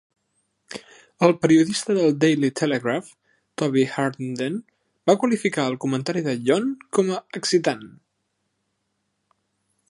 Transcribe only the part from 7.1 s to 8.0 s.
a "excitant".